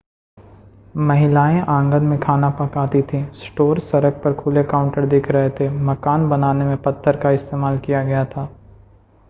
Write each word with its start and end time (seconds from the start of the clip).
महिलाएं 0.99 1.61
आंगन 1.61 2.03
में 2.03 2.17
खाना 2.19 2.49
पकाती 2.49 3.01
थीं 3.01 3.23
स्टोर 3.33 3.79
सड़क 3.79 4.21
पर 4.23 4.33
खुले 4.33 4.63
काउंटर 4.63 5.05
दिख 5.05 5.29
रहे 5.31 5.49
थे 5.49 5.69
मकान 5.83 6.29
बनाने 6.29 6.65
में 6.65 6.77
पत्थर 6.77 7.17
का 7.17 7.31
इस्तेमाल 7.31 7.77
किया 7.79 8.03
गया 8.03 8.25
था 8.25 8.49